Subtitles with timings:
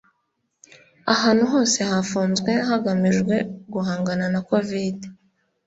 [1.13, 3.35] ahantu hose hafunzwe hagamijwe
[3.73, 4.97] guhangana na covid